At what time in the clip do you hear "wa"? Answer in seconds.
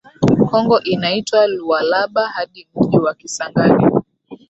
2.97-3.13